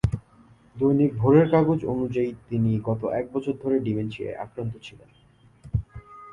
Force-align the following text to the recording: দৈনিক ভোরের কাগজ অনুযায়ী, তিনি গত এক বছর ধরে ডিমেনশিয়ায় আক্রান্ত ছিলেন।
দৈনিক 0.75 1.11
ভোরের 1.15 1.47
কাগজ 1.49 1.79
অনুযায়ী, 1.85 2.31
তিনি 2.49 2.71
গত 2.83 3.01
এক 3.11 3.25
বছর 3.33 3.53
ধরে 3.63 3.75
ডিমেনশিয়ায় 3.79 4.39
আক্রান্ত 4.39 4.73
ছিলেন। 4.81 5.09